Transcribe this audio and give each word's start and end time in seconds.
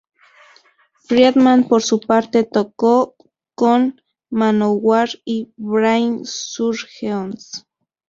Friedman, 1.03 1.67
por 1.67 1.83
su 1.83 1.99
parte, 1.99 2.43
tocó 2.43 3.13
con 3.53 4.01
Manowar 4.31 5.09
y 5.25 5.53
Brain 5.57 6.21
Surgeons. 6.25 7.67